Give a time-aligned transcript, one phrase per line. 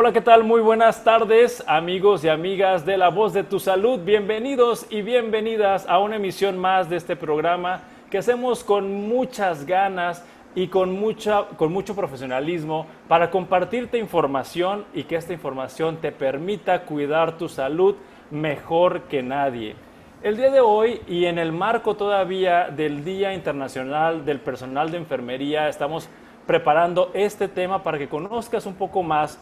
[0.00, 0.44] Hola, ¿qué tal?
[0.44, 3.98] Muy buenas tardes, amigos y amigas de La Voz de tu Salud.
[3.98, 10.24] Bienvenidos y bienvenidas a una emisión más de este programa que hacemos con muchas ganas
[10.54, 16.82] y con, mucha, con mucho profesionalismo para compartirte información y que esta información te permita
[16.82, 17.96] cuidar tu salud
[18.30, 19.74] mejor que nadie.
[20.22, 24.98] El día de hoy y en el marco todavía del Día Internacional del Personal de
[24.98, 26.08] Enfermería, estamos
[26.46, 29.40] preparando este tema para que conozcas un poco más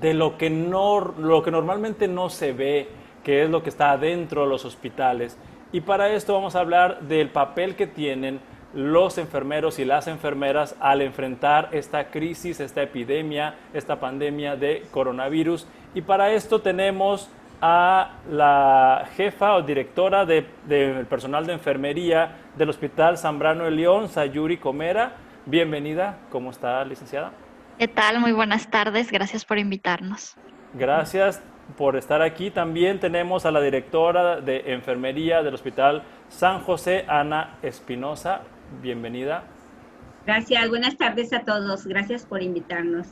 [0.00, 2.88] de lo que, no, lo que normalmente no se ve,
[3.24, 5.38] que es lo que está adentro de los hospitales.
[5.72, 8.40] Y para esto vamos a hablar del papel que tienen
[8.74, 15.66] los enfermeros y las enfermeras al enfrentar esta crisis, esta epidemia, esta pandemia de coronavirus.
[15.94, 22.68] Y para esto tenemos a la jefa o directora del de, personal de enfermería del
[22.68, 25.12] Hospital Zambrano de León, Sayuri Comera.
[25.46, 27.32] Bienvenida, ¿cómo está, licenciada?
[27.78, 28.20] ¿Qué tal?
[28.20, 30.34] Muy buenas tardes, gracias por invitarnos.
[30.72, 31.42] Gracias
[31.76, 32.50] por estar aquí.
[32.50, 38.40] También tenemos a la directora de enfermería del Hospital San José, Ana Espinosa.
[38.80, 39.44] Bienvenida.
[40.24, 41.86] Gracias, buenas tardes a todos.
[41.86, 43.08] Gracias por invitarnos.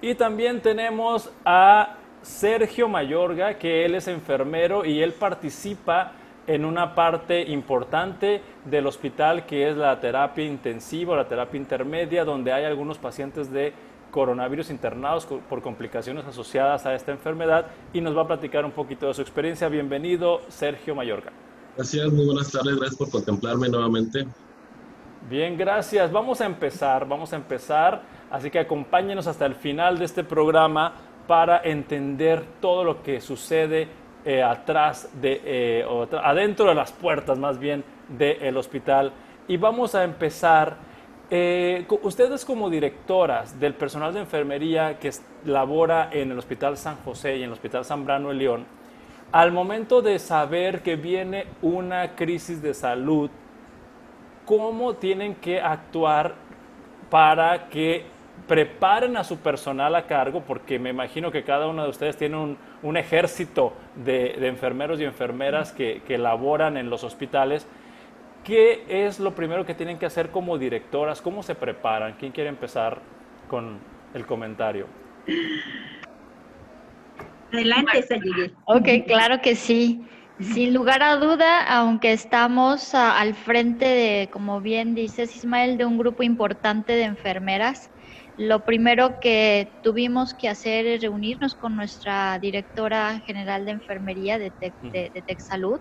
[0.00, 6.12] Y también tenemos a Sergio Mayorga, que él es enfermero y él participa
[6.48, 12.52] en una parte importante del hospital que es la terapia intensiva, la terapia intermedia, donde
[12.52, 13.72] hay algunos pacientes de
[14.10, 19.06] coronavirus internados por complicaciones asociadas a esta enfermedad y nos va a platicar un poquito
[19.06, 19.68] de su experiencia.
[19.68, 21.30] Bienvenido, Sergio Mayorga.
[21.76, 24.26] Gracias, muy buenas tardes, gracias por contemplarme nuevamente.
[25.28, 26.10] Bien, gracias.
[26.10, 30.94] Vamos a empezar, vamos a empezar, así que acompáñenos hasta el final de este programa
[31.26, 33.88] para entender todo lo que sucede
[34.28, 35.86] eh, atrás de, eh,
[36.22, 39.10] adentro de las puertas más bien del hospital.
[39.48, 40.76] Y vamos a empezar,
[41.30, 45.10] eh, ustedes como directoras del personal de enfermería que
[45.46, 48.66] labora en el Hospital San José y en el Hospital Zambrano de León,
[49.32, 53.30] al momento de saber que viene una crisis de salud,
[54.44, 56.34] ¿cómo tienen que actuar
[57.08, 58.04] para que
[58.46, 62.36] preparen a su personal a cargo, porque me imagino que cada uno de ustedes tiene
[62.36, 67.66] un, ejército de, enfermeros y enfermeras que, que laboran en los hospitales.
[68.44, 71.20] ¿Qué es lo primero que tienen que hacer como directoras?
[71.20, 72.14] ¿Cómo se preparan?
[72.18, 72.98] ¿Quién quiere empezar
[73.48, 73.78] con
[74.14, 74.86] el comentario?
[77.52, 78.52] Adelante, Sayuri.
[78.66, 80.02] Ok, claro que sí.
[80.40, 85.98] Sin lugar a duda, aunque estamos al frente de, como bien dices Ismael, de un
[85.98, 87.90] grupo importante de enfermeras,
[88.38, 94.52] lo primero que tuvimos que hacer es reunirnos con nuestra directora general de enfermería de
[94.52, 95.80] Tec, de, Salud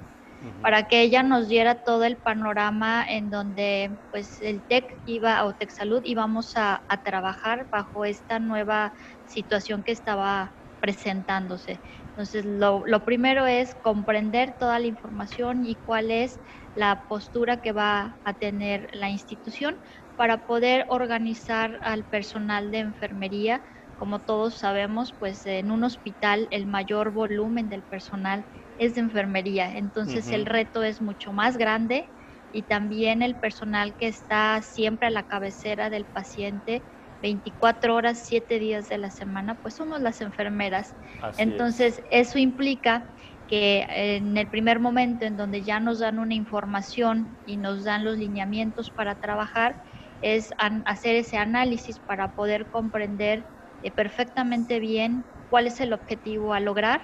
[0.62, 5.54] para que ella nos diera todo el panorama en donde pues el TEC iba o
[5.54, 8.92] Tec Salud íbamos a, a trabajar bajo esta nueva
[9.24, 11.82] situación que estaba presentándose.
[12.10, 16.40] Entonces, lo, lo, primero es comprender toda la información y cuál es
[16.74, 19.80] la postura que va a tener la institución
[20.18, 23.64] para poder organizar al personal de enfermería.
[23.96, 28.46] Como todos sabemos, pues en un hospital el mayor volumen del personal
[28.78, 32.12] es de enfermería, entonces el reto es mucho más grande
[32.52, 36.86] y también el personal que está siempre a la cabecera del paciente
[37.22, 40.94] 24 horas, 7 días de la semana, pues somos las enfermeras.
[41.36, 43.12] entonces eso implica
[43.48, 48.04] que en el primer momento en donde ya nos dan una información y nos dan
[48.04, 49.78] los lineamientos para trabajar,
[50.22, 50.50] es
[50.86, 53.46] hacer ese análisis para poder comprender
[53.82, 57.02] eh, perfectamente bien cuál es el objetivo a lograr,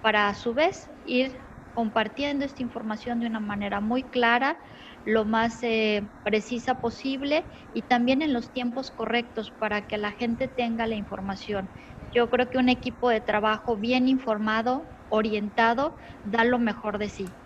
[0.00, 4.58] para a su vez ir compartiendo esta información de una manera muy clara,
[5.04, 10.48] lo más eh, precisa posible y también en los tiempos correctos para que la gente
[10.48, 11.70] tenga la información.
[12.10, 17.36] Yo creo que un equipo de trabajo bien informado, orientado, da lo mejor de sí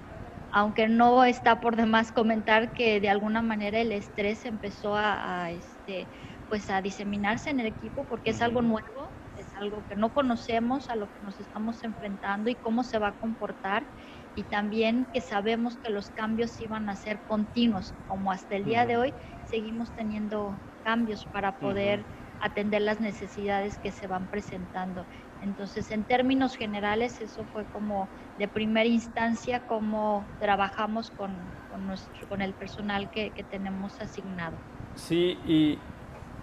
[0.52, 6.10] aunque no está por demás comentar que de alguna manera el estrés empezó a, este,
[6.48, 10.90] pues a diseminarse en el equipo porque es algo nuevo, es algo que no conocemos,
[10.90, 13.86] a lo que nos estamos enfrentando y cómo se va a comportar
[14.34, 18.86] y también que sabemos que los cambios iban a ser continuos, como hasta el día
[18.86, 19.14] de hoy
[19.44, 22.08] seguimos teniendo cambios para poder
[22.38, 25.06] atender las necesidades que se van presentando.
[25.42, 28.08] Entonces, en términos generales, eso fue como
[28.38, 31.30] de primera instancia cómo trabajamos con,
[31.70, 34.56] con, nuestro, con el personal que, que, tenemos asignado.
[34.94, 35.78] Sí, y,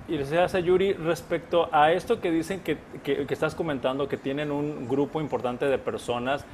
[0.08, 4.52] y hace Yuri, respecto a esto que dicen que, que, que, estás comentando, que tienen
[4.52, 6.46] un grupo importante de personas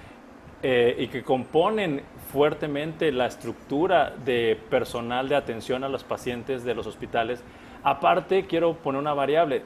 [0.66, 6.74] eh, y que componen fuertemente la estructura de personal de atención a los pacientes de
[6.74, 7.44] los hospitales,
[7.84, 9.64] aparte quiero poner una variable,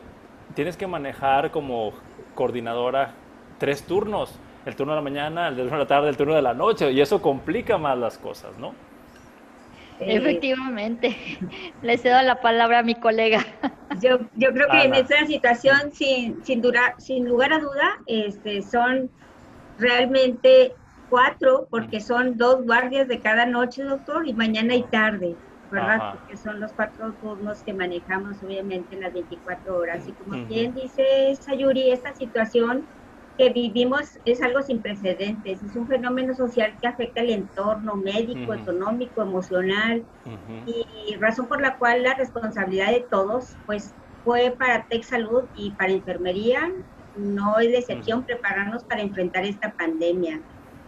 [0.55, 1.93] tienes que manejar como
[2.37, 3.15] coordinadora
[3.57, 6.41] tres turnos, el turno de la mañana, el turno de la tarde, el turno de
[6.41, 8.73] la noche, y eso complica más las cosas, ¿no?
[9.99, 11.17] Efectivamente,
[11.81, 13.43] le cedo la palabra a mi colega.
[13.99, 16.61] Yo, yo creo que en esta situación, sin, sin,
[16.99, 19.09] sin lugar a duda, este, son
[19.79, 20.75] realmente
[21.09, 25.35] cuatro, porque son dos guardias de cada noche, doctor, y mañana y tarde,
[25.69, 26.03] ¿verdad?
[26.09, 30.07] Porque son los cuatro turnos que manejamos, obviamente, en las 24 horas.
[30.07, 31.03] Y como bien dice
[31.39, 32.89] Sayuri, esta situación
[33.37, 38.53] que vivimos es algo sin precedentes, es un fenómeno social que afecta el entorno médico,
[38.53, 40.07] económico, emocional,
[40.65, 45.75] y razón por la cual la responsabilidad de todos, pues fue para Tech Salud y
[45.75, 46.61] para Enfermería,
[47.13, 50.41] no es de excepción prepararnos para enfrentar esta pandemia.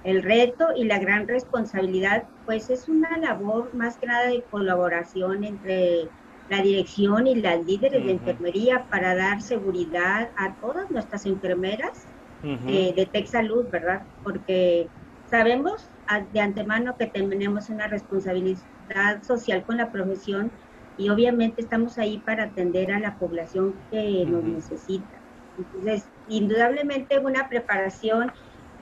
[0.04, 5.44] El reto y la gran responsabilidad, pues es una labor más que nada de colaboración
[5.44, 6.10] entre
[6.48, 12.08] la dirección y las líderes de enfermería para dar seguridad a todas nuestras enfermeras
[12.42, 14.08] eh, de Tech Salud, ¿verdad?
[14.24, 14.90] Porque
[15.26, 15.92] sabemos
[16.32, 20.52] de antemano que tenemos una responsabilidad social con la profesión
[20.98, 25.22] y obviamente estamos ahí para atender a la población que nos necesita.
[25.56, 28.32] Entonces, indudablemente una preparación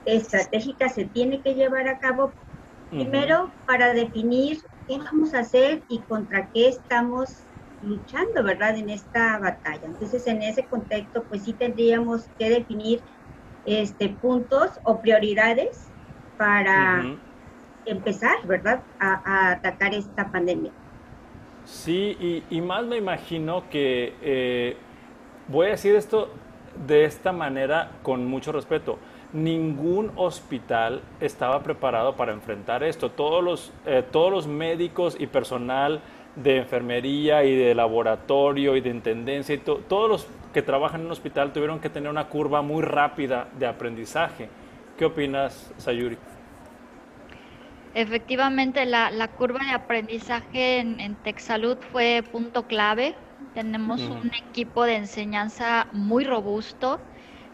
[0.07, 2.31] estratégica se tiene que llevar a cabo
[2.89, 7.43] primero para definir qué vamos a hacer y contra qué estamos
[7.83, 8.77] luchando, ¿verdad?
[8.77, 9.81] En esta batalla.
[9.83, 13.01] Entonces, en ese contexto, pues sí tendríamos que definir
[13.65, 15.89] este, puntos o prioridades
[16.37, 17.03] para
[17.85, 20.71] empezar, ¿verdad?, a, atacar esta pandemia.
[21.65, 24.77] Sí, y, más me imagino que, eh,
[25.49, 26.29] voy a decir esto
[26.87, 28.99] de esta manera con mucho respeto,
[29.33, 33.11] ningún hospital estaba preparado para enfrentar esto.
[33.11, 36.01] Todos los, eh, todos los médicos y personal
[36.35, 41.11] de enfermería y de laboratorio y de intendencia y todos los que trabajan en un
[41.11, 44.49] hospital tuvieron que tener una curva muy rápida de aprendizaje.
[44.97, 46.17] ¿Qué opinas, Sayuri?
[47.93, 53.15] Efectivamente, la, curva de aprendizaje en, en TechSalud fue punto clave.
[53.55, 56.99] Tenemos un equipo de enseñanza muy robusto.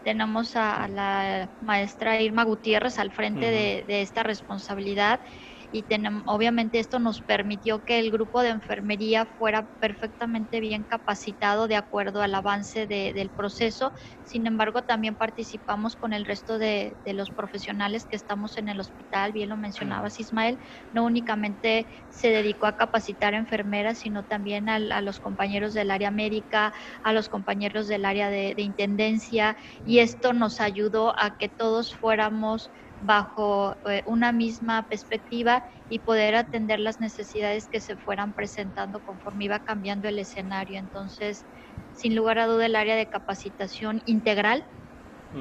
[0.04, 5.20] Tenemos a, la maestra Irma Gutiérrez al frente de, de esta responsabilidad
[5.70, 11.68] y tenemos, obviamente esto nos permitió que el grupo de enfermería fuera perfectamente bien capacitado
[11.68, 13.92] de acuerdo al avance del proceso.
[14.22, 19.32] Sin embargo, también participamos con el resto de, los profesionales que estamos en el hospital,
[19.32, 20.58] bien lo mencionabas Ismael,
[20.90, 26.72] no únicamente se dedicó a capacitar enfermeras, sino también a, los compañeros del área médica,
[27.02, 32.70] a los compañeros del área de intendencia y esto nos ayudó a que todos fuéramos
[33.02, 39.44] bajo eh, una misma perspectiva y poder atender las necesidades que se fueran presentando conforme
[39.44, 40.78] iba cambiando el escenario.
[40.78, 41.44] Entonces,
[41.92, 44.64] sin lugar a duda, el área de capacitación integral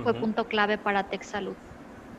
[0.04, 1.56] fue punto clave para TechSalud.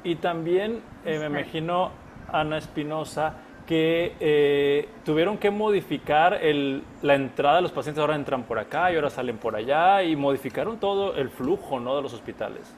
[0.04, 1.90] Y también eh, me imagino,
[2.32, 3.34] Ana Espinosa,
[3.66, 8.92] que eh, tuvieron que modificar el, la entrada de los pacientes, ahora entran por acá
[8.92, 11.96] y ahora salen por allá, y modificaron todo el flujo ¿no?
[11.96, 12.74] de los hospitales.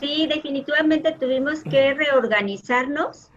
[0.00, 3.30] Sí, definitivamente tuvimos que reorganizarnos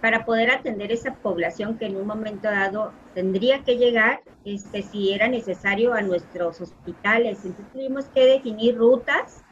[0.00, 5.12] para poder atender esa población que en un momento dado tendría que llegar, este, si
[5.12, 7.44] era necesario, a nuestros hospitales.
[7.44, 9.44] Entonces tuvimos que definir rutas,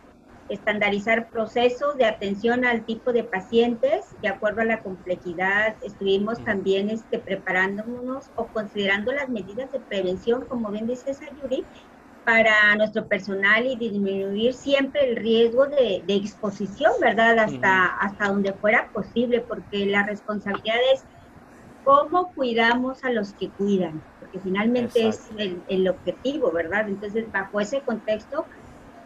[0.49, 5.77] estandarizar procesos de atención al tipo de pacientes de acuerdo a la complejidad.
[5.83, 11.69] Estuvimos también este, preparándonos o considerando las medidas de prevención, como bien dice Sayuri,
[12.25, 17.39] para nuestro personal y disminuir siempre el riesgo de, exposición, ¿verdad?
[17.39, 21.07] Hasta, hasta donde fuera posible, porque la responsabilidad es
[21.83, 26.89] cómo cuidamos a los que cuidan, porque finalmente es el, el, objetivo, ¿verdad?
[26.89, 28.47] Entonces, bajo ese contexto,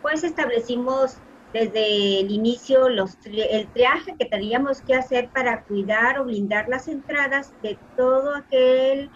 [0.00, 6.25] pues establecimos desde el inicio los, el triaje que teníamos que hacer para cuidar o
[6.25, 9.11] blindar las entradas de todo aquel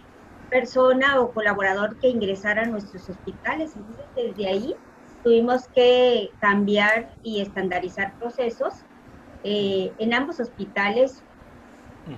[0.48, 3.76] persona o colaborador que ingresara a nuestros hospitales.
[3.76, 4.74] Entonces, desde ahí
[5.22, 8.72] tuvimos que cambiar y estandarizar procesos
[9.42, 11.24] eh, en ambos hospitales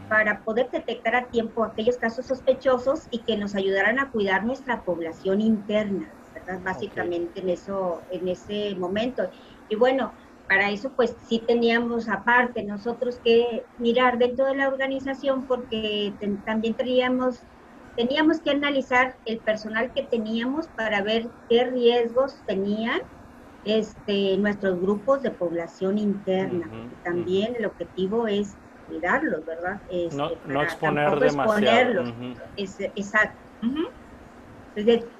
[0.08, 4.82] para poder detectar a tiempo aquellos casos sospechosos y que nos ayudaran a cuidar nuestra
[4.84, 6.60] población interna, ¿verdad?
[6.62, 9.30] Básicamente en eso, en ese momento.
[9.66, 10.14] Y bueno,
[10.46, 16.74] para eso pues sí teníamos aparte nosotros que mirar dentro de la organización porque también
[16.74, 17.46] teníamos
[17.98, 23.00] teníamos que analizar el personal que teníamos para ver qué riesgos tenían
[23.64, 26.70] este, nuestros grupos de población interna.
[27.02, 29.82] También el objetivo es cuidarlos, ¿verdad?
[29.90, 32.04] Este, no, no, exponer demasiado.
[32.56, 33.36] exacto.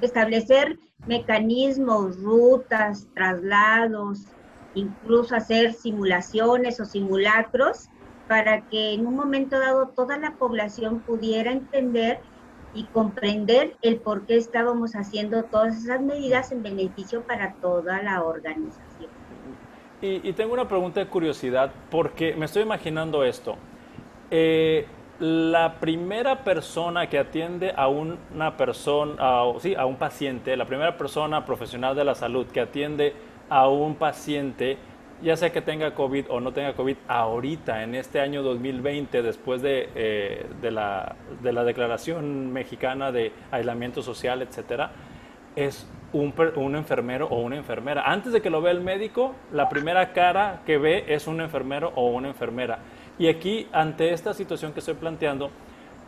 [0.01, 4.37] establecer mecanismos, rutas, traslados,
[4.75, 7.89] incluso hacer simulaciones o simulacros
[8.29, 12.21] para que en un momento dado toda la población pudiera entender
[12.75, 18.23] y comprender el por qué estábamos haciendo todas esas medidas en beneficio para toda la
[18.23, 19.11] organización.
[20.01, 23.57] Y, tengo una pregunta de curiosidad, porque me estoy imaginando esto.
[24.31, 24.87] Eh,
[25.19, 31.45] la primera persona que atiende a una persona, sí, a un paciente, la primera persona
[31.45, 33.15] profesional de la salud que atiende
[33.49, 34.79] a un paciente,
[35.23, 39.63] ya sea que tenga COVID o no tenga COVID, ahorita, en este año 2020, después
[39.63, 44.93] de, eh, de, la, de la, declaración mexicana de aislamiento social, etcétera,
[45.57, 48.03] es un, un, enfermero o una enfermera.
[48.03, 51.93] Antes de que lo vea el médico, la primera cara que ve es un enfermero
[51.97, 52.79] o una enfermera.
[53.19, 55.51] Y aquí, ante esta situación que estoy planteando,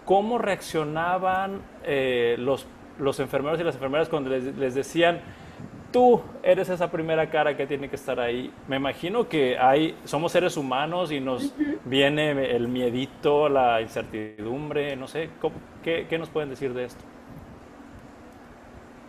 [0.05, 2.67] ¿cómo reaccionaban eh, los,
[2.99, 5.21] los enfermeros y las enfermeras cuando les, les decían,
[5.93, 8.53] tú eres esa primera cara que tiene que estar ahí.
[8.69, 11.55] Me imagino que hay, somos seres humanos y nos
[11.85, 15.31] viene el miedito, la incertidumbre, no sé,
[15.83, 17.05] qué, qué, nos pueden decir de esto?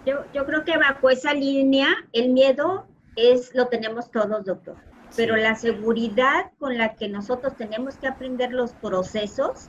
[0.05, 4.75] Yo, yo creo que bajo esa línea el miedo es lo tenemos todos, doctor.
[5.15, 9.67] Pero la seguridad con la que nosotros tenemos que aprender los procesos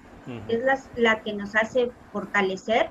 [0.49, 2.91] es la, la, que nos hace fortalecer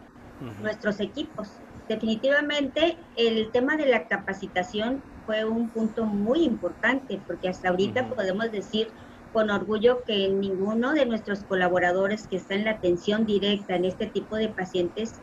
[0.62, 1.61] nuestros equipos
[1.92, 8.50] definitivamente el tema de la capacitación fue un punto muy importante porque hasta ahorita podemos
[8.50, 8.94] decir
[9.34, 14.08] con orgullo que ninguno de nuestros colaboradores que está en la atención directa en este
[14.08, 15.22] tipo de pacientes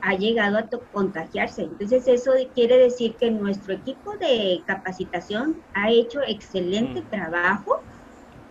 [0.00, 1.62] ha llegado a contagiarse.
[1.62, 7.84] Entonces eso quiere decir que nuestro equipo de capacitación ha hecho excelente trabajo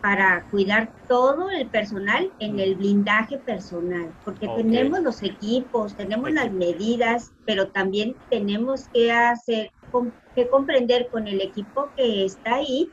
[0.04, 6.52] para cuidar todo el personal en el blindaje personal, porque tenemos los equipos, tenemos las
[6.52, 9.72] medidas, pero también tenemos que hacer,
[10.36, 12.90] que comprender con el equipo que está ahí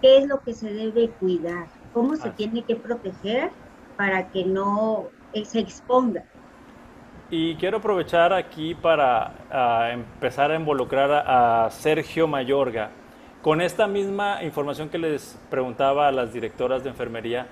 [0.00, 3.50] qué es lo que se debe cuidar, cómo se tiene que proteger
[3.98, 5.08] para que no
[5.44, 6.24] se exponga.
[7.30, 13.01] Y quiero aprovechar aquí para ah, empezar a involucrar a Sergio Mayorga.
[13.42, 17.48] Con esta misma información que les preguntaba a las directoras de enfermería,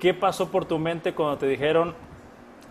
[0.00, 1.94] ¿qué pasó por tu mente cuando te dijeron,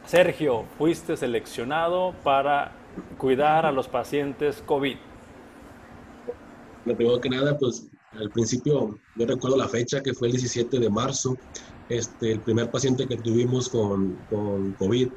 [0.06, 2.74] Sergio, fuiste seleccionado para
[3.18, 4.98] cuidar a los pacientes COVID?
[6.84, 10.80] Lo primero que nada, pues al principio yo recuerdo la fecha que fue el 17
[10.80, 11.38] de marzo,
[11.88, 15.08] este, el primer paciente que tuvimos con, con COVID.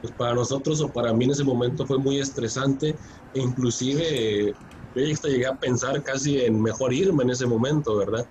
[0.00, 2.96] Pues para nosotros o para mí en ese momento fue muy estresante
[3.34, 4.54] e inclusive
[4.94, 8.28] yo hasta llegué a pensar casi en mejor irme en ese momento, ¿verdad?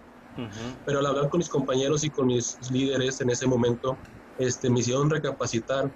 [0.86, 4.00] Pero al hablar con mis compañeros y con mis líderes en ese momento,
[4.38, 5.92] este, me hicieron recapacitar.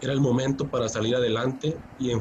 [0.00, 2.12] Era el momento para salir adelante y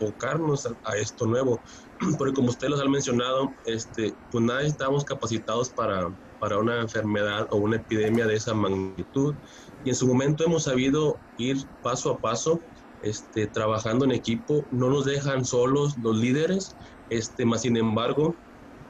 [0.00, 1.62] enfocarnos a, esto nuevo.
[2.18, 7.46] Porque como ustedes los han mencionado, este, pues nada estábamos capacitados para, para una enfermedad
[7.50, 9.36] o una epidemia de esa magnitud.
[9.84, 12.60] Y en su momento hemos sabido ir paso a paso,
[13.02, 14.66] este, trabajando en equipo.
[14.70, 16.76] No nos dejan solos los líderes,
[17.08, 18.38] este, más sin embargo,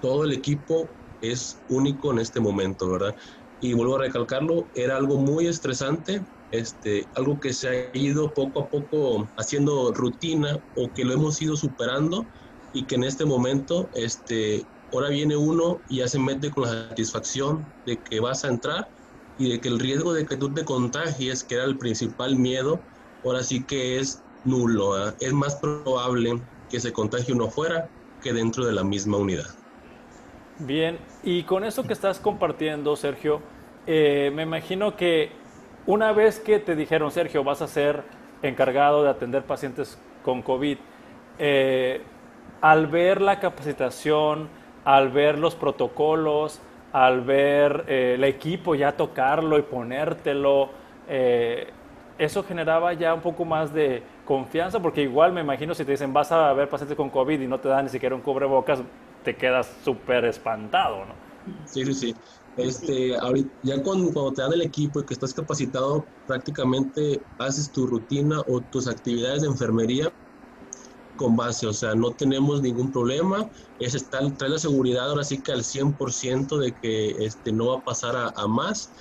[0.01, 3.15] todo el equipo es único en este momento, ¿verdad?
[3.61, 8.61] Y vuelvo a recalcarlo, era algo muy estresante, este, algo que se ha ido poco
[8.61, 12.29] a poco haciendo rutina o que lo hemos ido superando
[12.73, 16.89] y que en este momento, este, ahora viene uno y ya se mete con la
[16.89, 18.87] satisfacción de que vas a entrar
[19.37, 22.87] y de que el riesgo de que tú te contagies, que era el principal miedo,
[23.23, 25.15] ahora sí que es nulo.
[25.19, 27.91] Es más probable que se contagie uno afuera
[28.23, 29.47] que dentro de la misma unidad.
[30.61, 33.41] Bien, y con eso que estás compartiendo, Sergio,
[33.87, 35.31] eh, me imagino que
[35.87, 38.03] una vez que te dijeron, Sergio, vas a ser
[38.43, 40.79] encargado de atender pacientes con COVID,
[41.39, 42.03] eh,
[42.61, 44.49] al ver la capacitación,
[44.85, 46.61] al ver los protocolos,
[46.93, 50.71] al ver eh, el equipo ya tocarlo y ponértelo,
[52.19, 56.13] eso generaba ya un poco más de confianza, porque igual me imagino si te dicen
[56.13, 58.81] vas a ver pacientes con COVID y no te dan ni siquiera un cubrebocas,
[59.25, 61.15] te quedas súper espantado, ¿no?
[61.65, 62.15] Sí, sí, sí.
[62.59, 63.17] Este,
[63.63, 68.41] ya cuando, cuando, te dan el equipo y que estás capacitado, prácticamente haces tu rutina
[68.49, 70.13] o tus actividades de enfermería
[71.17, 73.49] con base, o sea, no tenemos ningún problema,
[73.81, 77.79] es estar, trae la seguridad ahora sí que al 100% de que este, no va
[77.79, 78.93] a pasar a, más.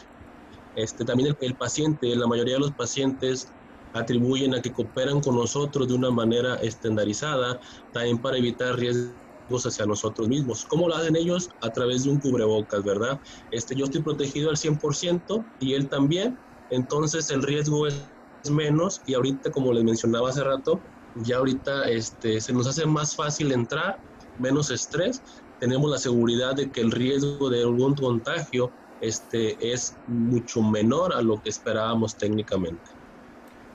[0.77, 3.51] Este, también el, paciente, la mayoría de los pacientes
[3.97, 7.59] atribuyen a que cooperan con nosotros de una manera estandarizada,
[7.91, 10.65] también para evitar riesgos hacia nosotros mismos.
[10.65, 11.49] ¿Cómo lo hacen ellos?
[11.61, 13.19] A través de un cubrebocas, ¿verdad?
[13.51, 16.37] Este, yo estoy protegido al 100% y él también,
[16.69, 18.11] entonces el riesgo es
[18.49, 23.15] menos y ahorita, como les mencionaba hace rato, ya ahorita este, se nos hace más
[23.15, 23.97] fácil entrar,
[24.37, 25.21] menos estrés,
[25.59, 31.21] tenemos la seguridad de que el riesgo de algún contagio este, es mucho menor a
[31.21, 32.96] lo que esperábamos técnicamente.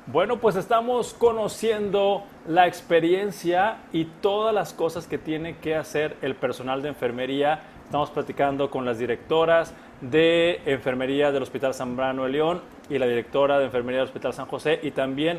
[0.08, 6.34] Bueno, pues estamos conociendo la experiencia y todas las cosas que tiene que hacer el
[6.34, 7.60] personal de enfermería.
[7.84, 13.06] Estamos platicando con las directoras de enfermería del Hospital San Brano de León y la
[13.06, 15.38] directora de enfermería del Hospital San José y también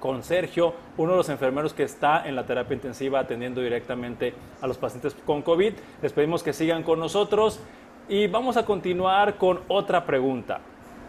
[0.00, 4.66] con Sergio, uno de los enfermeros que está en la terapia intensiva atendiendo directamente a
[4.66, 5.74] los pacientes con COVID.
[6.00, 7.60] Les pedimos que sigan con nosotros
[8.08, 10.60] y vamos a continuar con otra pregunta.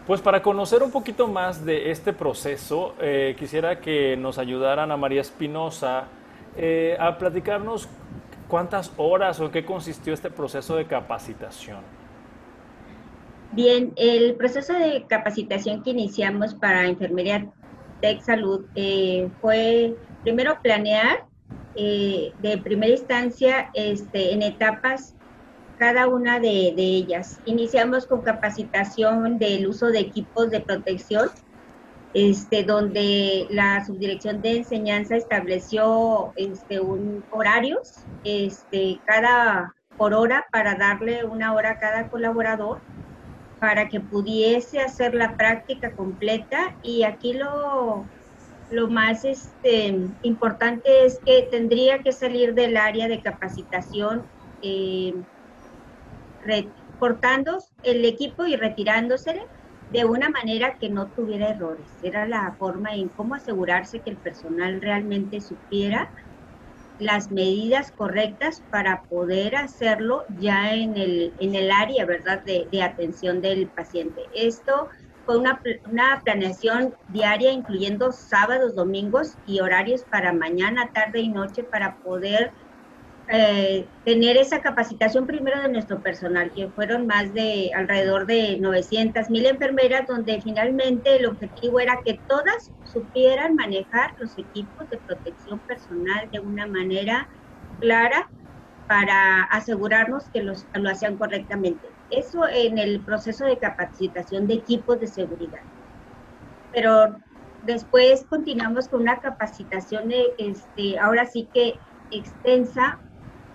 [0.06, 4.96] Pues para conocer un poquito más de este proceso, eh, quisiera que nos ayudaran a
[4.96, 6.04] María Espinosa
[6.56, 7.88] eh, a platicarnos
[8.46, 11.80] cuántas horas o qué consistió este proceso de capacitación.
[13.50, 17.44] Bien, el proceso de capacitación que iniciamos para Enfermería
[18.00, 21.24] Tech Salud eh, fue primero planear
[21.74, 25.15] de primera instancia este, en etapas
[25.78, 27.40] cada una de, ellas.
[27.44, 31.28] Iniciamos con capacitación del uso de equipos de protección,
[32.14, 40.74] este, donde la subdirección de enseñanza estableció este, un horarios este, cada por hora para
[40.74, 42.80] darle una hora a cada colaborador
[43.58, 48.04] para que pudiese hacer la práctica completa y aquí lo,
[48.70, 54.26] lo más este, importante es que tendría que salir del área de capacitación
[54.62, 55.14] eh,
[56.98, 59.42] cortando el equipo y retirándose
[59.92, 61.86] de una manera que no tuviera errores.
[62.02, 66.10] Era la forma en cómo asegurarse que el personal realmente supiera
[66.98, 72.82] las medidas correctas para poder hacerlo ya en el, en el área, ¿verdad?, de, de
[72.82, 74.22] atención del paciente.
[74.34, 74.88] Esto
[75.26, 75.60] fue una,
[75.90, 82.52] una, planeación diaria, incluyendo sábados, domingos y horarios para mañana, tarde y noche para poder
[83.28, 89.30] eh, tener esa capacitación primero de nuestro personal, que fueron más de alrededor de 900
[89.30, 95.58] mil enfermeras, donde finalmente el objetivo era que todas supieran manejar los equipos de protección
[95.60, 97.28] personal de una manera
[97.80, 98.30] clara
[98.86, 101.88] para asegurarnos que los, lo hacían correctamente.
[102.10, 105.62] Eso en el proceso de capacitación de equipos de seguridad.
[106.72, 107.16] Pero
[107.64, 111.74] después continuamos con una capacitación, este, ahora sí que
[112.12, 113.00] extensa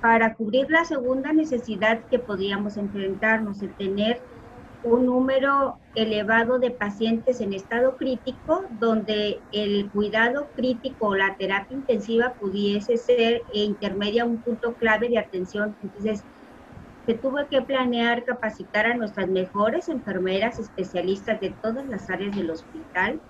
[0.02, 4.22] para cubrir la segunda necesidad que podíamos enfrentarnos, el tener
[4.84, 11.78] un número elevado de pacientes en estado crítico, donde el cuidado crítico o la terapia
[11.78, 15.78] intensiva pudiese ser intermedia un punto clave de atención.
[15.84, 16.24] Entonces,
[17.06, 22.50] se tuvo que planear capacitar a nuestras mejores enfermeras especialistas de todas las áreas del
[22.50, 23.22] hospital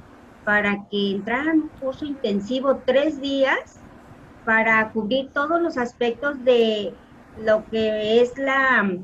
[0.46, 3.81] para que entraran un curso intensivo tres días
[4.44, 6.98] para cubrir todos los aspectos de
[7.36, 8.98] lo que es la,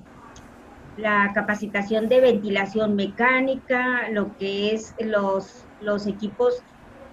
[0.96, 6.64] la capacitación de ventilación mecánica, lo que es los, los equipos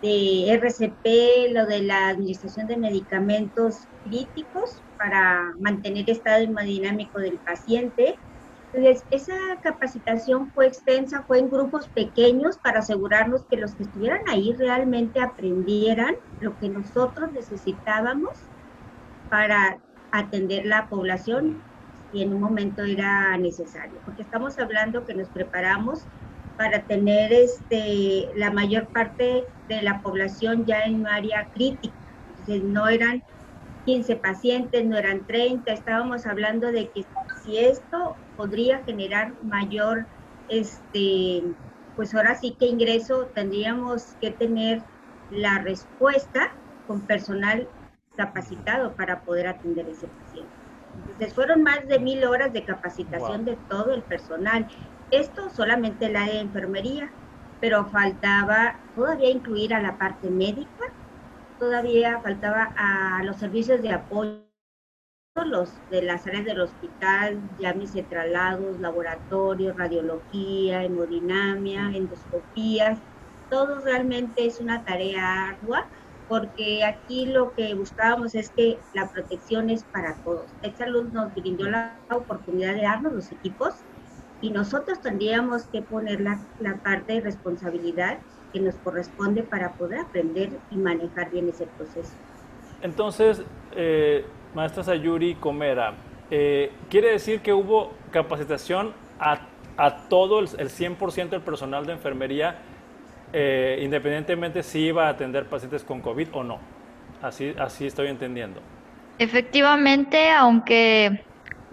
[0.00, 8.20] de RCP, lo de la administración de medicamentos críticos para mantener estado hemodinámico del paciente,
[8.74, 14.18] entonces, esa capacitación fue extensa, fue en grupos pequeños para asegurarnos que los que estuvieran
[14.28, 18.50] ahí realmente aprendieran lo que nosotros necesitábamos
[19.28, 19.78] para
[20.10, 21.62] atender la población
[22.10, 26.08] y en un momento era necesario, porque estamos hablando que nos preparamos
[26.56, 31.96] para tener este, la mayor parte de la población ya en un área crítica.
[32.28, 33.22] Entonces, no eran
[33.84, 37.04] 15 pacientes, no eran 30, estábamos hablando de que
[37.44, 40.08] si esto podría generar mayor,
[40.48, 41.42] este,
[41.94, 44.82] pues ahora sí que ingreso, tendríamos que tener
[45.28, 47.68] la respuesta con personal
[48.16, 50.54] capacitado para poder atender ese paciente.
[50.96, 54.66] Entonces fueron más de mil horas de capacitación de todo el personal.
[55.10, 57.12] Esto solamente la de enfermería,
[57.60, 60.84] pero faltaba todavía incluir a la parte médica,
[61.58, 64.43] todavía faltaba a los servicios de apoyo
[65.42, 73.00] los de las áreas del hospital, llámese traslados, laboratorios, radiología, hemodinamia, endoscopías,
[73.50, 75.86] todo realmente es una tarea ardua
[76.28, 80.46] porque aquí lo que buscábamos es que la protección es para todos.
[80.78, 83.74] Salud nos brindó la oportunidad de darnos los equipos
[84.40, 88.18] y nosotros tendríamos que poner la, la parte de responsabilidad
[88.52, 92.14] que nos corresponde para poder aprender y manejar bien ese proceso.
[92.82, 93.42] Entonces,
[93.72, 95.94] eh, maestra Sayuri Comera,
[96.30, 99.40] eh, ¿quiere decir que hubo capacitación a,
[100.08, 102.58] todo el, 100% del personal de enfermería,
[103.32, 106.58] eh, independientemente si iba a atender pacientes con COVID o no?
[107.22, 108.60] Así, así estoy entendiendo.
[109.18, 111.24] Efectivamente, aunque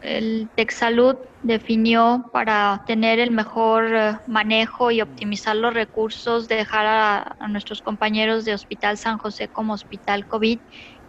[0.02, 7.48] el TechSalud definió para tener el mejor eh, manejo y optimizar los recursos, dejar a,
[7.48, 10.60] nuestros compañeros de Hospital San José como hospital COVID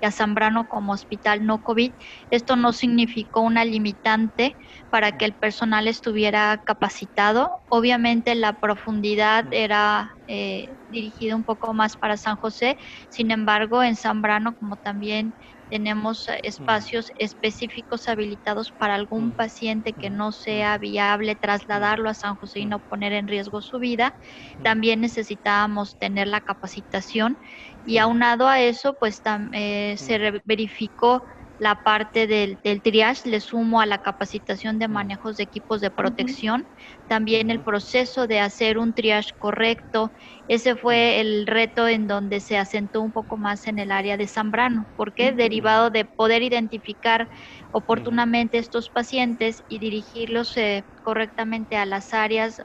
[0.02, 1.94] y a Zambrano como hospital no COVID.
[2.30, 4.56] Esto no significó una limitante
[4.90, 7.62] para que el personal estuviera capacitado.
[7.68, 12.76] Obviamente la profundidad era eh, dirigida un poco más para San José,
[13.10, 15.36] sin embargo en Zambrano como también
[15.72, 22.36] tenemos eh, espacios específicos habilitados para algún paciente que no sea viable trasladarlo a San
[22.36, 24.14] José y no poner en riesgo su vida.
[24.62, 27.38] También necesitábamos tener la capacitación
[27.86, 29.22] y aunado a eso, pues
[29.54, 31.22] eh, se verificó
[31.62, 35.92] la parte del, del, triage, le sumo a la capacitación de manejos de equipos de
[35.92, 36.66] protección,
[37.06, 40.12] también el proceso de hacer un triage correcto.
[40.48, 44.26] Ese fue el reto en donde se asentó un poco más en el área de
[44.26, 47.28] Zambrano, porque derivado de poder identificar
[47.70, 52.60] oportunamente estos pacientes y dirigirlos eh, correctamente a las áreas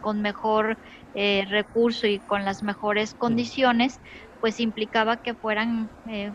[0.00, 0.78] con mejor
[1.12, 4.00] eh, recurso y con las mejores condiciones,
[4.38, 6.32] pues implicaba que fueran eh,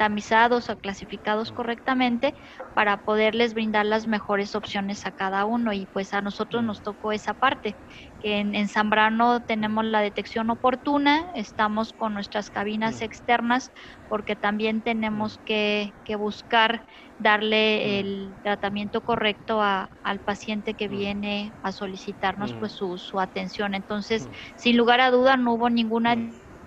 [0.00, 2.34] tamizados o clasificados correctamente
[2.72, 5.74] para poderles brindar las mejores opciones a cada uno.
[5.74, 7.76] Y pues a nosotros nos tocó esa parte
[8.18, 13.72] que en, Zambrano tenemos la detección oportuna, estamos con nuestras cabinas externas
[14.08, 16.86] porque también tenemos que, buscar
[17.18, 23.74] darle el tratamiento correcto al paciente que viene a solicitarnos pues su, su atención.
[23.74, 26.16] Entonces, sin lugar a duda, no hubo ninguna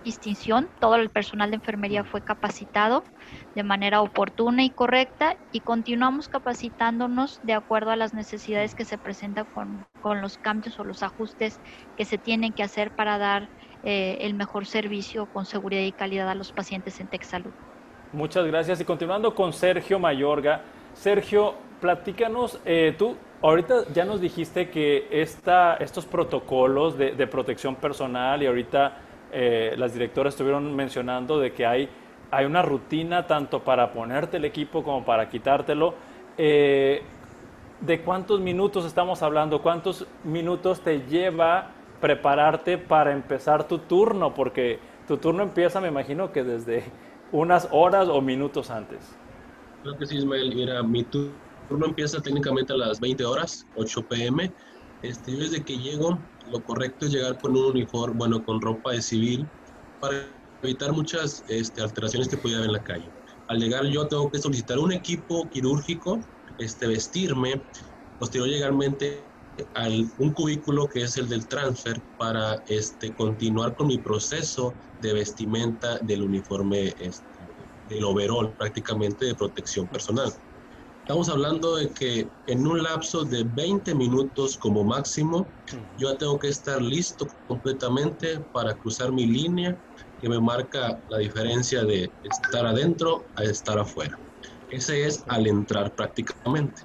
[0.03, 3.03] distinción, todo el personal de enfermería fue capacitado
[3.55, 8.97] de manera oportuna y correcta y continuamos capacitándonos de acuerdo a las necesidades que se
[8.97, 11.59] presentan con, con los cambios o los ajustes
[11.97, 13.49] que se tienen que hacer para dar
[13.83, 17.51] eh, el mejor servicio con seguridad y calidad a los pacientes en TechSalud.
[18.11, 20.61] Muchas gracias y continuando con Sergio Mayorga.
[20.93, 27.75] Sergio, platícanos, eh, tú ahorita ya nos dijiste que esta, estos protocolos de, de protección
[27.75, 28.97] personal y ahorita
[29.33, 31.89] eh, las directoras estuvieron mencionando de que hay,
[32.29, 35.95] hay una rutina tanto para ponerte el equipo como para quitártelo.
[36.37, 37.01] Eh,
[37.81, 39.61] ¿De cuántos minutos estamos hablando?
[39.61, 44.33] ¿Cuántos minutos te lleva prepararte para empezar tu turno?
[44.35, 46.83] Porque tu turno empieza, me imagino que desde
[47.31, 49.15] unas horas o minutos antes.
[49.81, 50.55] Creo que sí, Ismael.
[50.55, 54.51] Mira, mi turno empieza técnicamente a las 20 horas, 8 pm.
[55.01, 56.19] Este, yo desde que llego
[56.53, 59.47] lo correcto es llegar con un uniforme, bueno, con ropa de civil,
[59.99, 60.29] para
[60.61, 63.11] evitar muchas este, alteraciones que pudiera haber en la calle.
[63.47, 66.21] Al llegar yo tengo que solicitar un equipo quirúrgico,
[66.59, 67.61] este, vestirme,
[68.19, 69.25] posteriormente
[69.73, 75.13] al un cubículo que es el del transfer para este, continuar con mi proceso de
[75.13, 77.27] vestimenta del uniforme, este,
[77.89, 80.31] del overall prácticamente de protección personal.
[81.03, 85.45] Estamos hablando de que en un lapso de 20 minutos como máximo,
[85.97, 89.75] yo tengo que estar listo completamente para cruzar mi línea
[90.21, 94.17] que me marca la diferencia de estar adentro a estar afuera.
[94.71, 96.83] Ese es al entrar prácticamente.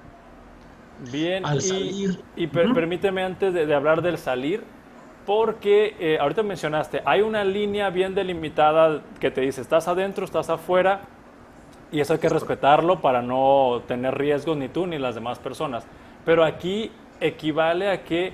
[1.09, 2.19] Bien, al salir.
[2.35, 4.65] Y, permíteme antes de, hablar del salir,
[5.25, 10.49] porque eh, ahorita mencionaste, hay una línea bien delimitada que te dice, estás adentro, estás
[10.49, 11.07] afuera,
[11.91, 15.85] y eso hay que respetarlo para no tener riesgos ni tú ni las demás personas.
[16.25, 18.33] Pero aquí equivale a que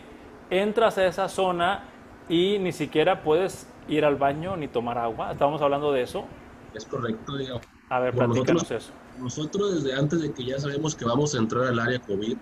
[0.50, 1.86] entras a esa zona
[2.28, 5.32] y ni siquiera puedes ir al baño ni tomar agua.
[5.32, 6.26] ¿Estamos hablando de eso?
[6.74, 7.64] Es correcto, digamos.
[7.90, 8.92] A ver, platícanos eso.
[9.20, 12.38] Nosotros desde antes de que ya sabemos que vamos a entrar al área COVID,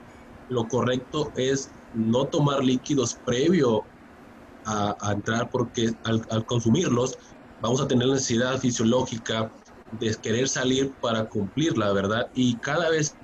[0.50, 3.84] lo correcto es no tomar líquidos previo
[4.66, 7.18] a, entrar porque al, al consumirlos
[7.62, 9.52] vamos a tener necesidad fisiológica
[10.00, 12.30] de querer salir para cumplir la verdad.
[12.34, 13.18] Y cada vez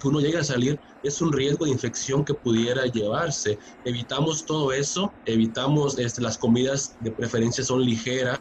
[0.00, 3.58] que uno llega a salir es un riesgo de infección que pudiera llevarse.
[3.84, 8.40] Evitamos todo eso, evitamos este, las comidas de preferencia son ligeras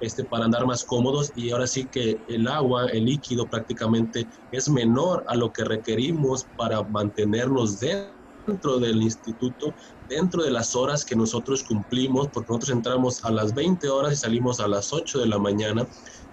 [0.00, 4.68] este, para andar más cómodos y ahora sí que el agua, el líquido prácticamente es
[4.68, 9.74] menor a lo que requerimos para mantenernos dentro del instituto,
[10.08, 14.16] dentro de las horas que nosotros cumplimos, porque nosotros entramos a las 20 horas y
[14.16, 15.86] salimos a las 8 de la mañana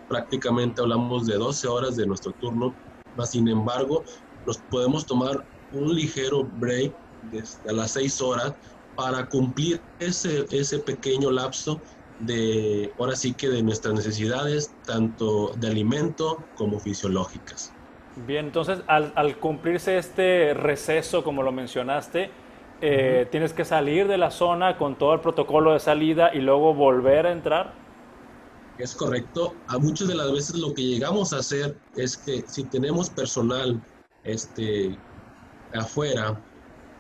[0.08, 2.74] prácticamente hablamos de 12 horas de nuestro turno,
[3.15, 4.04] más sin embargo,
[4.46, 6.93] nos podemos tomar un ligero break
[7.32, 8.54] desde las 6 horas
[8.96, 11.80] para cumplir ese, ese pequeño lapso
[12.20, 17.74] de, ahora sí que de nuestras necesidades, tanto de alimento como fisiológicas.
[18.26, 22.32] Bien, entonces al, al cumplirse este receso, como lo mencionaste,
[22.80, 26.74] eh, tienes que salir de la zona con todo el protocolo de salida y luego
[26.74, 27.74] volver a entrar.
[28.78, 29.63] Es correcto.
[29.68, 33.82] A muchas de las veces lo que llegamos a hacer es que si tenemos personal
[34.24, 35.04] este,
[35.72, 36.46] afuera,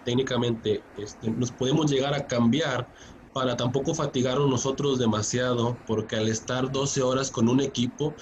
[0.03, 2.89] técnicamente este, nos podemos llegar a cambiar
[3.31, 8.15] para tampoco fatigarnos nosotros demasiado, porque al estar 12 horas con un equipo,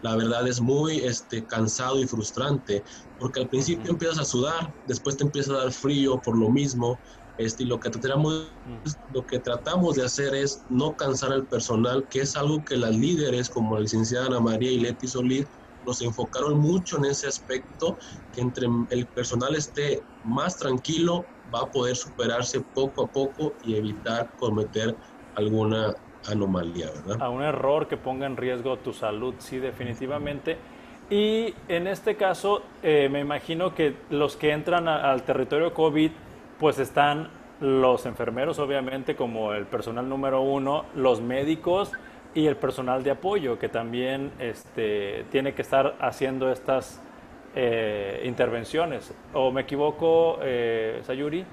[0.00, 2.82] la verdad es muy este, cansado y frustrante,
[3.16, 7.00] porque al principio empiezas a sudar, después te empieza a dar frío por lo mismo,
[7.38, 8.52] este, y lo que, tratamos,
[9.12, 12.94] lo que tratamos de hacer es no cansar al personal, que es algo que las
[12.94, 15.46] líderes como la licenciada Ana María y Leti Solís
[15.86, 17.98] nos enfocaron mucho en ese aspecto,
[18.32, 23.74] que entre el personal esté más tranquilo, va a poder superarse poco a poco y
[23.74, 24.96] evitar cometer
[25.34, 25.94] alguna
[26.26, 27.20] anomalía, ¿verdad?
[27.20, 30.56] A un error que ponga en riesgo tu salud, sí, definitivamente.
[31.10, 36.10] Y en este caso, eh, me imagino que los que entran al territorio COVID,
[36.62, 37.28] pues están
[37.60, 41.90] los enfermeros, obviamente, como el personal número uno, los médicos
[42.36, 47.02] y el personal de apoyo, que también este, tiene que estar haciendo estas
[47.56, 49.12] eh, intervenciones.
[49.34, 51.44] ¿O me equivoco, eh, Sayuri?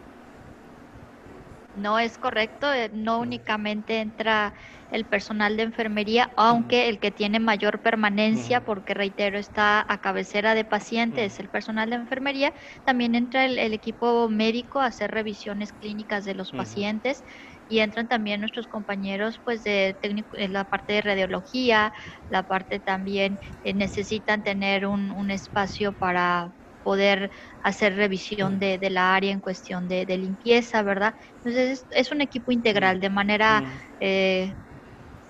[1.80, 4.54] No es correcto, eh, no únicamente entra
[4.90, 10.56] el personal de enfermería, aunque el que tiene mayor permanencia, porque reitero, está a cabecera
[10.56, 15.74] de paciente, es el personal de enfermería, también entra el, equipo médico a hacer revisiones
[15.74, 17.24] clínicas de los pacientes
[17.68, 21.94] y entran también nuestros compañeros pues de técnico, en la parte de radiología,
[22.28, 27.32] la parte también eh, necesitan tener un, un, espacio para poder
[27.64, 31.16] hacer revisión de, de la área en cuestión de, de limpieza, ¿verdad?
[31.38, 33.64] Entonces es, un equipo integral de manera
[34.00, 34.54] eh,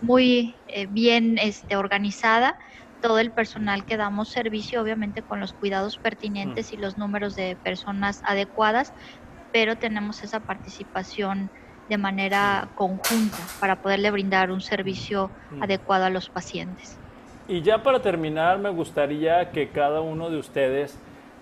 [0.02, 2.58] muy eh, bien este, organizada.
[3.02, 7.56] Todo el personal que damos servicio, obviamente con los cuidados pertinentes y los números de
[7.56, 8.94] personas adecuadas,
[9.54, 11.50] pero tenemos esa participación
[11.88, 15.32] de manera conjunta para poderle brindar un servicio
[15.62, 16.98] adecuado a los pacientes.
[17.48, 20.96] Y ya para terminar, me gustaría que cada uno de ustedes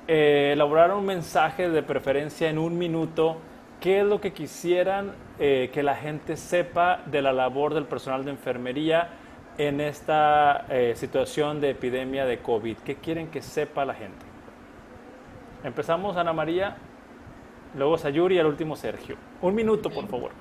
[0.08, 3.38] eh, elaborara un mensaje de preferencia en un minuto.
[3.80, 8.26] ¿Qué es lo que quisieran eh, que la gente sepa de la labor del personal
[8.26, 9.10] de enfermería
[9.58, 12.78] en esta eh, situación de epidemia de COVID?
[12.78, 14.26] ¿Qué quieren que sepa la gente?
[15.64, 16.78] Empezamos, Ana María
[17.76, 19.16] luego Sayuri y al último Sergio.
[19.42, 20.32] Un minuto, por favor.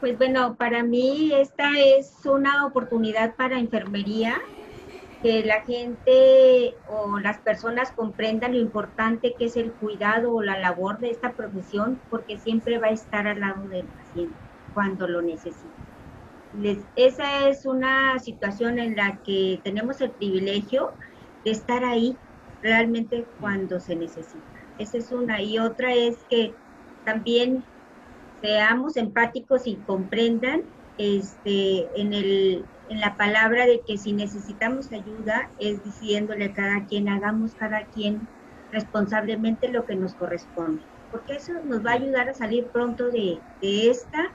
[0.00, 4.40] Pues bueno, para mí esta es una oportunidad para enfermería,
[5.22, 10.58] que la gente o las personas comprendan lo importante que es el cuidado o la
[10.58, 14.36] labor de esta profesión, porque siempre va a estar al lado del paciente
[14.72, 15.74] cuando lo necesite.
[16.94, 20.92] esa es una situación en la que tenemos el privilegio
[21.44, 22.18] de estar ahí
[22.60, 24.46] realmente cuando se necesita.
[24.78, 25.42] Esa es una.
[25.42, 26.54] Y otra es que
[27.04, 27.64] también
[28.42, 30.62] seamos empáticos y comprendan
[30.98, 36.86] este, en, el, en la palabra de que si necesitamos ayuda es diciéndole a cada
[36.86, 38.28] quien, hagamos cada quien
[38.70, 43.38] responsablemente lo que nos corresponde, porque eso nos va a ayudar a salir pronto de,
[43.60, 44.32] de esta,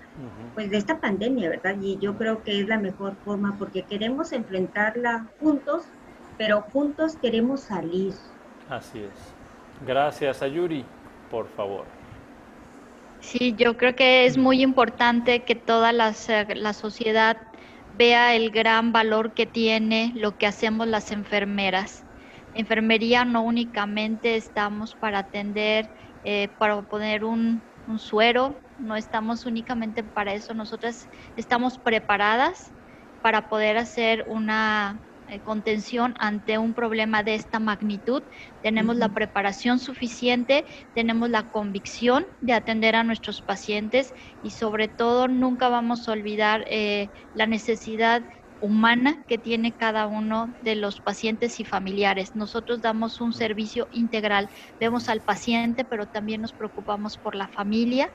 [0.53, 1.75] pues de esta pandemia, ¿verdad?
[1.81, 5.83] Y yo creo que es la mejor forma porque queremos enfrentarla juntos,
[6.37, 8.13] pero juntos queremos salir.
[8.69, 9.33] Así es.
[9.85, 10.85] Gracias, Ayuri,
[11.29, 11.85] por favor.
[13.19, 16.13] Sí, yo creo que es muy importante que toda la,
[16.55, 17.37] la sociedad
[18.01, 22.07] vea el gran valor que tiene lo que hacemos las enfermeras.
[22.51, 25.87] Enfermería no únicamente estamos para atender,
[26.23, 32.73] eh, para poner un, un suero, no estamos únicamente para eso, nosotras estamos preparadas
[33.21, 35.03] para poder hacer una
[35.39, 38.23] contención ante un problema de esta magnitud.
[38.61, 45.27] Tenemos la preparación suficiente, tenemos la convicción de atender a nuestros pacientes y sobre todo
[45.27, 48.23] nunca vamos a olvidar eh, la necesidad
[48.59, 52.35] humana que tiene cada uno de los pacientes y familiares.
[52.35, 58.11] Nosotros damos un servicio integral, vemos al paciente, pero también nos preocupamos por la familia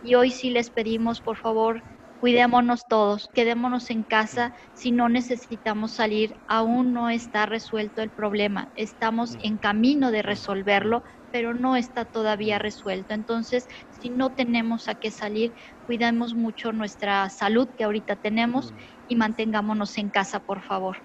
[0.00, 1.84] y hoy sí les pedimos, por favor,
[2.20, 6.34] Cuidémonos todos, quedémonos en casa si no necesitamos salir.
[6.48, 8.68] Aún no está resuelto el problema.
[8.76, 13.12] Estamos en camino de resolverlo, pero no está todavía resuelto.
[13.12, 13.68] Entonces,
[14.00, 15.52] si no tenemos a qué salir,
[15.86, 18.72] cuidemos mucho nuestra salud que ahorita tenemos
[19.08, 20.96] y mantengámonos en casa, por favor.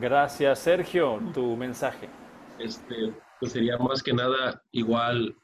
[0.00, 1.20] Gracias, Sergio.
[1.32, 2.08] Tu mensaje.
[2.58, 5.36] Este, pues sería más que nada igual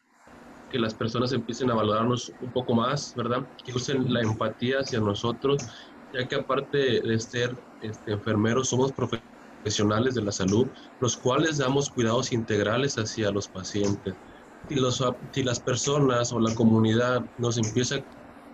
[0.70, 3.46] que las personas empiecen a valorarnos un poco más, ¿verdad?
[3.64, 5.62] Que usen la empatía hacia nosotros,
[6.12, 10.68] ya que aparte de ser este, enfermeros, somos profesionales de la salud,
[11.00, 14.14] los cuales damos cuidados integrales hacia los pacientes.
[14.68, 18.04] Si, los, si las personas o la comunidad nos empieza a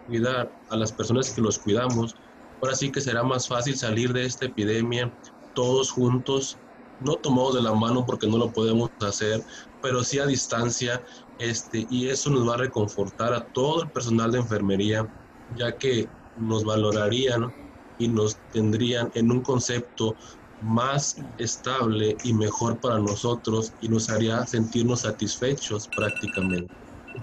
[0.06, 2.14] cuidar a las personas que los cuidamos,
[2.60, 5.14] Ahora sí que será más fácil salir de esta epidemia
[5.52, 6.58] todos juntos,
[7.00, 9.42] no tomados de la mano porque no lo podemos hacer,
[9.86, 11.00] pero sí a distancia,
[11.38, 15.08] este, y eso nos va a reconfortar a todo el personal de enfermería,
[15.46, 17.54] ya que nos valorarían
[17.96, 20.16] y nos tendrían en un concepto
[20.58, 26.74] más estable y mejor para nosotros y nos haría sentirnos satisfechos prácticamente.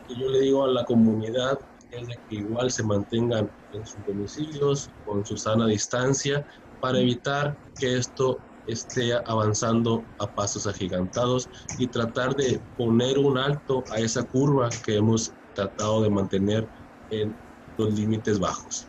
[0.08, 1.60] yo le digo a la comunidad
[1.92, 6.46] es que igual se mantengan en sus domicilios con su sana distancia
[6.80, 13.84] para evitar que esto esté avanzando a pasos agigantados y tratar de poner un alto
[13.92, 16.68] a esa curva que hemos tratado de mantener
[17.12, 17.36] en
[17.78, 18.88] los límites bajos.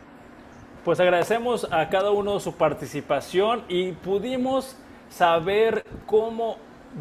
[0.84, 4.76] Pues agradecemos a cada uno su participación y pudimos
[5.08, 6.56] saber cómo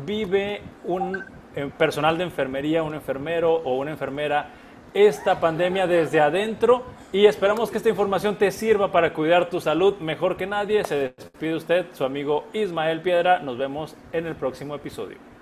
[0.06, 1.24] vive un
[1.56, 4.50] eh, personal de enfermería, un enfermero o una enfermera
[4.94, 9.98] esta pandemia desde adentro y esperamos que esta información te sirva para cuidar tu salud
[10.00, 10.84] mejor que nadie.
[10.84, 13.40] Se despide usted, su amigo Ismael Piedra.
[13.40, 15.33] Nos vemos en el próximo episodio.